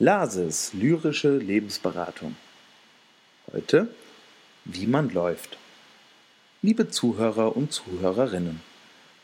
Lases 0.00 0.72
lyrische 0.74 1.38
Lebensberatung. 1.38 2.36
Heute, 3.52 3.88
wie 4.64 4.86
man 4.86 5.10
läuft. 5.10 5.58
Liebe 6.62 6.88
Zuhörer 6.88 7.56
und 7.56 7.72
Zuhörerinnen, 7.72 8.60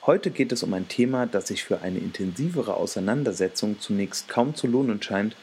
heute 0.04 0.32
geht 0.32 0.50
es 0.50 0.64
um 0.64 0.74
ein 0.74 0.88
Thema, 0.88 1.26
das 1.26 1.46
sich 1.46 1.62
für 1.62 1.82
eine 1.82 2.00
intensivere 2.00 2.74
Auseinandersetzung 2.74 3.78
zunächst 3.78 4.26
kaum 4.26 4.56
zu 4.56 4.66
lohnen 4.66 5.00
scheint, 5.00 5.36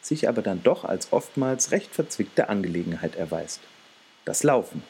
sich 0.00 0.28
aber 0.28 0.42
dann 0.42 0.64
doch 0.64 0.84
als 0.84 1.12
oftmals 1.12 1.70
recht 1.70 1.94
verzwickte 1.94 2.48
Angelegenheit 2.48 3.14
erweist. 3.14 3.60
Das 4.24 4.42
Laufen. 4.42 4.82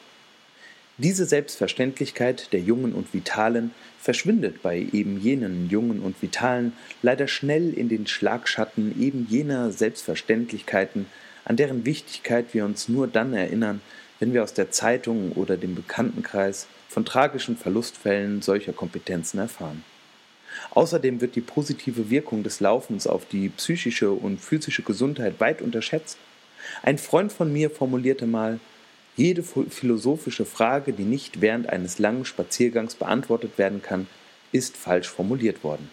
Diese 0.99 1.25
Selbstverständlichkeit 1.25 2.53
der 2.53 2.59
Jungen 2.59 2.93
und 2.93 3.15
Vitalen 3.15 3.71
verschwindet 3.99 4.61
bei 4.61 4.87
eben 4.93 5.19
jenen 5.19 5.67
Jungen 5.67 5.99
und 6.01 6.21
Vitalen 6.21 6.73
leider 7.01 7.27
schnell 7.27 7.73
in 7.73 7.89
den 7.89 8.05
Schlagschatten 8.05 9.01
eben 9.01 9.25
jener 9.27 9.71
Selbstverständlichkeiten, 9.71 11.07
an 11.45 11.55
deren 11.57 11.83
Wichtigkeit 11.85 12.53
wir 12.53 12.63
uns 12.63 12.89
nur 12.89 13.07
dann 13.07 13.33
erinnern, 13.33 13.81
wenn 14.19 14.33
wir 14.33 14.43
aus 14.43 14.53
der 14.53 14.69
Zeitung 14.69 15.31
oder 15.31 15.57
dem 15.57 15.73
Bekanntenkreis 15.73 16.67
von 16.87 17.05
tragischen 17.05 17.57
Verlustfällen 17.57 18.43
solcher 18.43 18.71
Kompetenzen 18.71 19.39
erfahren. 19.39 19.83
Außerdem 20.69 21.21
wird 21.21 21.35
die 21.35 21.41
positive 21.41 22.11
Wirkung 22.11 22.43
des 22.43 22.59
Laufens 22.59 23.07
auf 23.07 23.25
die 23.25 23.49
psychische 23.49 24.11
und 24.11 24.39
physische 24.39 24.83
Gesundheit 24.83 25.39
weit 25.39 25.63
unterschätzt. 25.63 26.19
Ein 26.83 26.99
Freund 26.99 27.33
von 27.33 27.51
mir 27.51 27.71
formulierte 27.71 28.27
mal, 28.27 28.59
jede 29.15 29.43
philosophische 29.43 30.45
Frage, 30.45 30.93
die 30.93 31.03
nicht 31.03 31.41
während 31.41 31.69
eines 31.69 31.99
langen 31.99 32.25
Spaziergangs 32.25 32.95
beantwortet 32.95 33.57
werden 33.57 33.81
kann, 33.81 34.07
ist 34.51 34.75
falsch 34.75 35.07
formuliert 35.07 35.63
worden. 35.63 35.89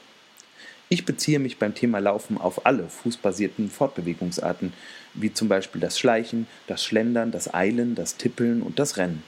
Ich 0.88 1.04
beziehe 1.04 1.38
mich 1.38 1.58
beim 1.58 1.74
Thema 1.74 1.98
Laufen 2.00 2.36
auf 2.36 2.66
alle 2.66 2.88
fußbasierten 2.88 3.70
Fortbewegungsarten, 3.70 4.72
wie 5.14 5.32
zum 5.32 5.48
Beispiel 5.48 5.80
das 5.80 5.98
Schleichen, 5.98 6.48
das 6.66 6.84
Schlendern, 6.84 7.30
das 7.30 7.54
Eilen, 7.54 7.94
das 7.94 8.16
Tippeln 8.16 8.60
und 8.62 8.78
das 8.78 8.96
Rennen. 8.96 9.22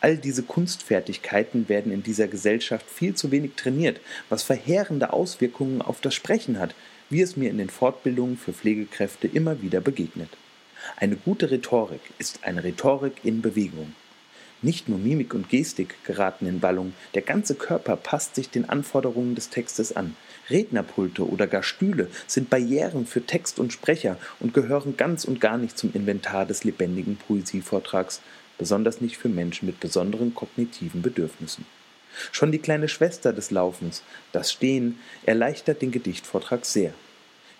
All 0.00 0.16
diese 0.16 0.42
Kunstfertigkeiten 0.42 1.68
werden 1.68 1.92
in 1.92 2.02
dieser 2.02 2.28
Gesellschaft 2.28 2.90
viel 2.90 3.14
zu 3.14 3.30
wenig 3.30 3.52
trainiert, 3.54 4.00
was 4.28 4.42
verheerende 4.42 5.12
Auswirkungen 5.12 5.80
auf 5.80 6.00
das 6.00 6.14
Sprechen 6.14 6.58
hat, 6.58 6.74
wie 7.08 7.22
es 7.22 7.36
mir 7.36 7.50
in 7.50 7.58
den 7.58 7.70
Fortbildungen 7.70 8.36
für 8.36 8.52
Pflegekräfte 8.52 9.28
immer 9.28 9.62
wieder 9.62 9.80
begegnet. 9.80 10.30
Eine 10.96 11.16
gute 11.16 11.50
Rhetorik 11.50 12.00
ist 12.18 12.40
eine 12.42 12.64
Rhetorik 12.64 13.24
in 13.24 13.42
Bewegung. 13.42 13.94
Nicht 14.62 14.88
nur 14.88 14.98
Mimik 14.98 15.34
und 15.34 15.50
Gestik 15.50 16.02
geraten 16.04 16.46
in 16.46 16.60
Ballung, 16.60 16.94
der 17.14 17.22
ganze 17.22 17.54
Körper 17.54 17.96
passt 17.96 18.34
sich 18.34 18.48
den 18.48 18.68
Anforderungen 18.68 19.34
des 19.34 19.50
Textes 19.50 19.94
an. 19.94 20.16
Rednerpulte 20.48 21.28
oder 21.28 21.46
gar 21.46 21.62
Stühle 21.62 22.08
sind 22.26 22.48
Barrieren 22.48 23.06
für 23.06 23.24
Text 23.24 23.58
und 23.58 23.72
Sprecher 23.72 24.16
und 24.40 24.54
gehören 24.54 24.96
ganz 24.96 25.24
und 25.24 25.40
gar 25.40 25.58
nicht 25.58 25.76
zum 25.76 25.92
Inventar 25.92 26.46
des 26.46 26.64
lebendigen 26.64 27.16
Poesievortrags, 27.16 28.22
besonders 28.56 29.02
nicht 29.02 29.18
für 29.18 29.28
Menschen 29.28 29.66
mit 29.66 29.78
besonderen 29.78 30.34
kognitiven 30.34 31.02
Bedürfnissen. 31.02 31.66
Schon 32.32 32.50
die 32.50 32.58
kleine 32.58 32.88
Schwester 32.88 33.34
des 33.34 33.50
Laufens, 33.50 34.02
das 34.32 34.50
Stehen, 34.50 34.98
erleichtert 35.24 35.82
den 35.82 35.90
Gedichtvortrag 35.90 36.64
sehr. 36.64 36.94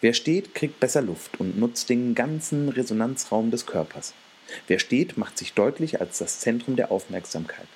Wer 0.07 0.15
steht, 0.15 0.55
kriegt 0.55 0.79
besser 0.79 1.03
Luft 1.03 1.41
und 1.41 1.59
nutzt 1.59 1.89
den 1.89 2.15
ganzen 2.15 2.69
Resonanzraum 2.69 3.51
des 3.51 3.67
Körpers. 3.67 4.15
Wer 4.69 4.79
steht, 4.79 5.19
macht 5.19 5.37
sich 5.37 5.53
deutlich 5.53 6.01
als 6.01 6.19
das 6.19 6.39
Zentrum 6.39 6.77
der 6.77 6.93
Aufmerksamkeit. 6.93 7.67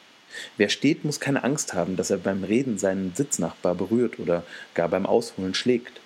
Wer 0.57 0.69
steht, 0.69 1.05
muss 1.05 1.19
keine 1.19 1.43
Angst 1.43 1.75
haben, 1.75 1.97
dass 1.97 2.11
er 2.11 2.19
beim 2.19 2.45
Reden 2.45 2.79
seinen 2.79 3.17
Sitznachbar 3.17 3.75
berührt 3.75 4.21
oder 4.21 4.45
gar 4.75 4.89
beim 4.89 5.07
Ausholen 5.07 5.55
schlägt. 5.55 6.01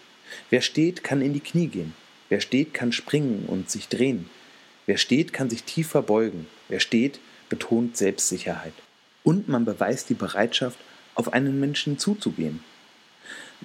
Wer 0.48 0.62
steht, 0.62 1.04
kann 1.04 1.20
in 1.20 1.34
die 1.34 1.40
Knie 1.40 1.66
gehen. 1.66 1.92
Wer 2.30 2.40
steht, 2.40 2.72
kann 2.72 2.92
springen 2.92 3.44
und 3.46 3.68
sich 3.68 3.88
drehen. 3.88 4.30
Wer 4.86 4.96
steht, 4.96 5.34
kann 5.34 5.50
sich 5.50 5.64
tiefer 5.64 6.00
beugen. 6.00 6.46
Wer 6.68 6.80
steht, 6.80 7.20
betont 7.50 7.98
Selbstsicherheit. 7.98 8.72
Und 9.24 9.48
man 9.48 9.66
beweist 9.66 10.08
die 10.08 10.14
Bereitschaft, 10.14 10.78
auf 11.16 11.34
einen 11.34 11.60
Menschen 11.60 11.98
zuzugehen, 11.98 12.60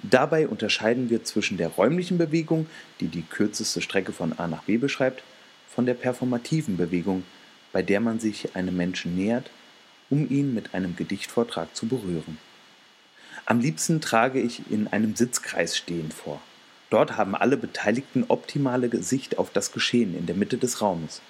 Dabei 0.02 0.48
unterscheiden 0.48 1.10
wir 1.10 1.24
zwischen 1.24 1.56
der 1.58 1.68
räumlichen 1.68 2.18
Bewegung, 2.18 2.66
die 3.00 3.08
die 3.08 3.22
kürzeste 3.22 3.82
Strecke 3.82 4.12
von 4.12 4.38
A 4.38 4.46
nach 4.46 4.62
B 4.64 4.76
beschreibt, 4.76 5.22
von 5.68 5.86
der 5.86 5.94
performativen 5.94 6.76
Bewegung, 6.76 7.24
bei 7.72 7.82
der 7.82 8.00
man 8.00 8.18
sich 8.18 8.56
einem 8.56 8.76
Menschen 8.76 9.16
nähert, 9.16 9.50
um 10.08 10.28
ihn 10.30 10.54
mit 10.54 10.74
einem 10.74 10.96
Gedichtvortrag 10.96 11.74
zu 11.76 11.86
berühren. 11.86 12.38
Am 13.46 13.60
liebsten 13.60 14.00
trage 14.00 14.40
ich 14.40 14.70
in 14.70 14.88
einem 14.88 15.16
Sitzkreis 15.16 15.76
stehend 15.76 16.14
vor. 16.14 16.40
Dort 16.88 17.16
haben 17.16 17.36
alle 17.36 17.56
Beteiligten 17.56 18.24
optimale 18.28 18.90
Sicht 19.02 19.38
auf 19.38 19.50
das 19.50 19.72
Geschehen 19.72 20.16
in 20.16 20.26
der 20.26 20.34
Mitte 20.34 20.58
des 20.58 20.80
Raumes. 20.80 21.20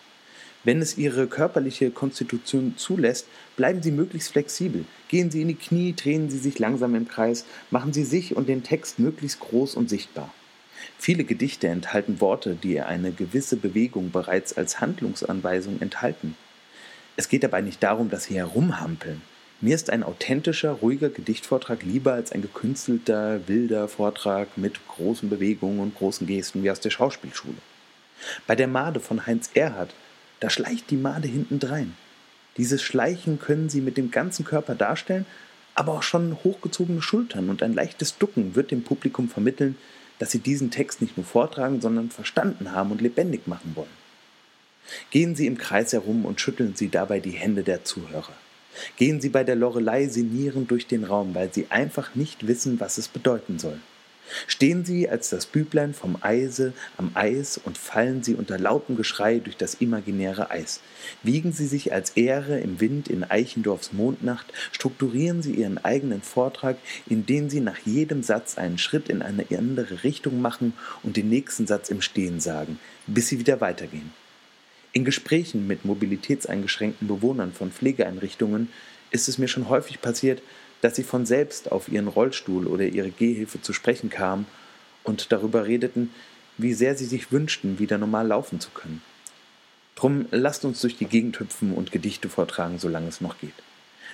Wenn 0.62 0.82
es 0.82 0.98
Ihre 0.98 1.26
körperliche 1.26 1.90
Konstitution 1.90 2.74
zulässt, 2.76 3.26
bleiben 3.56 3.82
Sie 3.82 3.92
möglichst 3.92 4.32
flexibel. 4.32 4.84
Gehen 5.08 5.30
Sie 5.30 5.40
in 5.40 5.48
die 5.48 5.54
Knie, 5.54 5.94
drehen 5.94 6.28
Sie 6.28 6.38
sich 6.38 6.58
langsam 6.58 6.94
im 6.94 7.08
Kreis, 7.08 7.46
machen 7.70 7.94
Sie 7.94 8.04
sich 8.04 8.36
und 8.36 8.48
den 8.48 8.62
Text 8.62 8.98
möglichst 8.98 9.40
groß 9.40 9.74
und 9.74 9.88
sichtbar. 9.88 10.34
Viele 10.98 11.24
Gedichte 11.24 11.68
enthalten 11.68 12.20
Worte, 12.20 12.54
die 12.54 12.80
eine 12.80 13.12
gewisse 13.12 13.56
Bewegung 13.56 14.10
bereits 14.10 14.56
als 14.56 14.80
Handlungsanweisung 14.80 15.80
enthalten. 15.80 16.36
Es 17.16 17.28
geht 17.28 17.42
dabei 17.42 17.62
nicht 17.62 17.82
darum, 17.82 18.10
dass 18.10 18.24
Sie 18.24 18.34
herumhampeln. 18.34 19.22
Mir 19.62 19.74
ist 19.74 19.90
ein 19.90 20.02
authentischer, 20.02 20.72
ruhiger 20.72 21.10
Gedichtvortrag 21.10 21.82
lieber 21.82 22.14
als 22.14 22.32
ein 22.32 22.40
gekünstelter, 22.40 23.46
wilder 23.46 23.88
Vortrag 23.88 24.56
mit 24.56 24.86
großen 24.88 25.28
Bewegungen 25.28 25.80
und 25.80 25.94
großen 25.94 26.26
Gesten 26.26 26.62
wie 26.62 26.70
aus 26.70 26.80
der 26.80 26.90
Schauspielschule. 26.90 27.58
Bei 28.46 28.56
der 28.56 28.68
Made 28.68 29.00
von 29.00 29.26
Heinz 29.26 29.50
Erhardt 29.54 29.94
da 30.40 30.50
schleicht 30.50 30.90
die 30.90 30.96
Made 30.96 31.28
hintendrein. 31.28 31.94
Dieses 32.56 32.82
Schleichen 32.82 33.38
können 33.38 33.68
sie 33.68 33.80
mit 33.80 33.96
dem 33.96 34.10
ganzen 34.10 34.44
Körper 34.44 34.74
darstellen, 34.74 35.26
aber 35.74 35.92
auch 35.92 36.02
schon 36.02 36.36
hochgezogene 36.42 37.00
Schultern 37.00 37.48
und 37.48 37.62
ein 37.62 37.72
leichtes 37.72 38.18
Ducken 38.18 38.54
wird 38.54 38.70
dem 38.70 38.82
Publikum 38.82 39.28
vermitteln, 39.28 39.76
dass 40.18 40.30
sie 40.30 40.40
diesen 40.40 40.70
Text 40.70 41.00
nicht 41.00 41.16
nur 41.16 41.24
vortragen, 41.24 41.80
sondern 41.80 42.10
verstanden 42.10 42.72
haben 42.72 42.90
und 42.90 43.00
lebendig 43.00 43.46
machen 43.46 43.72
wollen. 43.74 44.00
Gehen 45.10 45.36
Sie 45.36 45.46
im 45.46 45.56
Kreis 45.56 45.92
herum 45.92 46.24
und 46.24 46.40
schütteln 46.40 46.74
Sie 46.74 46.88
dabei 46.88 47.20
die 47.20 47.30
Hände 47.30 47.62
der 47.62 47.84
Zuhörer. 47.84 48.32
Gehen 48.96 49.20
Sie 49.20 49.28
bei 49.28 49.44
der 49.44 49.56
Lorelei 49.56 50.06
sinnierend 50.08 50.70
durch 50.70 50.86
den 50.86 51.04
Raum, 51.04 51.34
weil 51.34 51.52
Sie 51.52 51.66
einfach 51.70 52.14
nicht 52.14 52.46
wissen, 52.46 52.80
was 52.80 52.98
es 52.98 53.08
bedeuten 53.08 53.58
soll. 53.58 53.78
Stehen 54.46 54.84
sie 54.84 55.08
als 55.08 55.30
das 55.30 55.46
Büblein 55.46 55.94
vom 55.94 56.16
Eise 56.20 56.72
am 56.96 57.10
Eis 57.14 57.58
und 57.62 57.78
fallen 57.78 58.22
sie 58.22 58.34
unter 58.34 58.58
lautem 58.58 58.96
Geschrei 58.96 59.38
durch 59.38 59.56
das 59.56 59.74
imaginäre 59.74 60.50
Eis. 60.50 60.80
Wiegen 61.22 61.52
sie 61.52 61.66
sich 61.66 61.92
als 61.92 62.16
Ähre 62.16 62.60
im 62.60 62.80
Wind 62.80 63.08
in 63.08 63.24
Eichendorfs 63.24 63.92
Mondnacht, 63.92 64.52
strukturieren 64.72 65.42
sie 65.42 65.54
ihren 65.54 65.78
eigenen 65.78 66.22
Vortrag, 66.22 66.76
indem 67.08 67.50
sie 67.50 67.60
nach 67.60 67.78
jedem 67.84 68.22
Satz 68.22 68.58
einen 68.58 68.78
Schritt 68.78 69.08
in 69.08 69.22
eine 69.22 69.46
andere 69.56 70.04
Richtung 70.04 70.40
machen 70.40 70.72
und 71.02 71.16
den 71.16 71.28
nächsten 71.28 71.66
Satz 71.66 71.88
im 71.90 72.02
Stehen 72.02 72.40
sagen, 72.40 72.78
bis 73.06 73.28
sie 73.28 73.38
wieder 73.38 73.60
weitergehen. 73.60 74.12
In 74.92 75.04
Gesprächen 75.04 75.66
mit 75.66 75.84
mobilitätseingeschränkten 75.84 77.06
Bewohnern 77.06 77.52
von 77.52 77.70
Pflegeeinrichtungen 77.70 78.68
ist 79.12 79.28
es 79.28 79.38
mir 79.38 79.48
schon 79.48 79.68
häufig 79.68 80.00
passiert, 80.00 80.42
dass 80.80 80.96
sie 80.96 81.02
von 81.02 81.26
selbst 81.26 81.70
auf 81.72 81.88
ihren 81.88 82.08
Rollstuhl 82.08 82.66
oder 82.66 82.84
ihre 82.84 83.10
Gehhilfe 83.10 83.60
zu 83.60 83.72
sprechen 83.72 84.10
kamen 84.10 84.46
und 85.04 85.32
darüber 85.32 85.66
redeten, 85.66 86.12
wie 86.58 86.74
sehr 86.74 86.96
sie 86.96 87.06
sich 87.06 87.32
wünschten, 87.32 87.78
wieder 87.78 87.98
normal 87.98 88.26
laufen 88.26 88.60
zu 88.60 88.70
können. 88.70 89.02
Drum 89.94 90.26
lasst 90.30 90.64
uns 90.64 90.80
durch 90.80 90.96
die 90.96 91.06
Gegend 91.06 91.38
hüpfen 91.40 91.74
und 91.74 91.92
Gedichte 91.92 92.28
vortragen, 92.28 92.78
solange 92.78 93.08
es 93.08 93.20
noch 93.20 93.38
geht. 93.38 93.54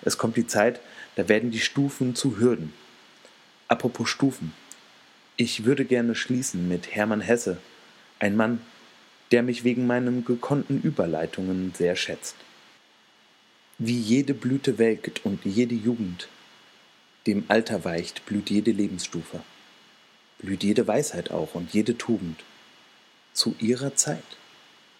Es 0.02 0.18
kommt 0.18 0.36
die 0.36 0.46
Zeit, 0.46 0.80
da 1.14 1.28
werden 1.28 1.50
die 1.50 1.60
Stufen 1.60 2.14
zu 2.14 2.38
Hürden. 2.38 2.72
Apropos 3.68 4.08
Stufen. 4.08 4.52
Ich 5.36 5.64
würde 5.64 5.84
gerne 5.84 6.14
schließen 6.14 6.68
mit 6.68 6.94
Hermann 6.94 7.20
Hesse, 7.20 7.58
ein 8.18 8.36
Mann, 8.36 8.60
der 9.32 9.42
mich 9.42 9.64
wegen 9.64 9.86
meinen 9.86 10.24
gekonnten 10.24 10.80
Überleitungen 10.82 11.72
sehr 11.76 11.96
schätzt. 11.96 12.36
Wie 13.78 13.98
jede 13.98 14.34
Blüte 14.34 14.78
welkt 14.78 15.24
und 15.24 15.44
jede 15.44 15.74
Jugend, 15.74 16.28
dem 17.26 17.44
Alter 17.48 17.84
weicht, 17.84 18.24
blüht 18.26 18.50
jede 18.50 18.70
Lebensstufe, 18.70 19.42
blüht 20.38 20.62
jede 20.62 20.86
Weisheit 20.86 21.30
auch 21.30 21.54
und 21.54 21.72
jede 21.72 21.98
Tugend 21.98 22.44
zu 23.32 23.54
ihrer 23.58 23.96
Zeit 23.96 24.22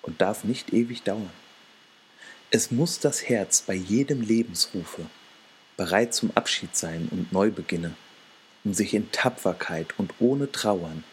und 0.02 0.20
darf 0.20 0.44
nicht 0.44 0.73
ewig 0.73 1.02
dauern. 1.02 1.31
Es 2.50 2.70
muss 2.70 3.00
das 3.00 3.28
Herz 3.28 3.62
bei 3.62 3.75
jedem 3.75 4.23
Lebensrufe 4.23 5.06
bereit 5.76 6.14
zum 6.14 6.31
Abschied 6.34 6.76
sein 6.76 7.08
und 7.11 7.32
Neubeginne, 7.32 7.94
um 8.64 8.73
sich 8.73 8.94
in 8.94 9.11
Tapferkeit 9.12 9.99
und 9.99 10.14
ohne 10.20 10.50
Trauern 10.50 11.05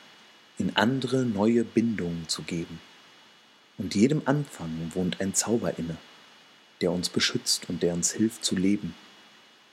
in 0.57 0.75
andere 0.75 1.25
neue 1.25 1.63
Bindungen 1.63 2.27
zu 2.27 2.43
geben. 2.43 2.79
Und 3.77 3.95
jedem 3.95 4.21
Anfang 4.25 4.91
wohnt 4.93 5.19
ein 5.19 5.33
Zauber 5.33 5.77
inne, 5.77 5.97
der 6.81 6.91
uns 6.91 7.09
beschützt 7.09 7.69
und 7.69 7.83
der 7.83 7.93
uns 7.93 8.11
hilft 8.11 8.45
zu 8.45 8.55
leben. 8.55 8.95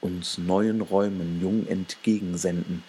uns 0.00 0.38
neuen 0.38 0.80
Räumen 0.80 1.40
jung 1.40 1.66
entgegensenden. 1.66 2.82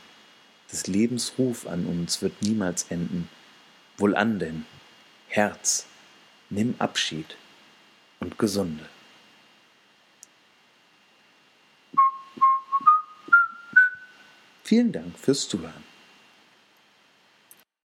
Des 0.71 0.87
Lebens 0.87 1.33
Ruf 1.37 1.65
an 1.67 1.85
uns 1.85 2.21
wird 2.21 2.41
niemals 2.41 2.87
enden. 2.89 3.29
Wohlan 3.97 4.39
denn, 4.39 4.65
Herz, 5.27 5.87
nimm 6.49 6.75
Abschied 6.79 7.37
und 8.19 8.37
gesunde. 8.37 8.85
Vielen 14.63 14.91
Dank 14.91 15.17
fürs 15.17 15.47
Zuhören. 15.47 15.86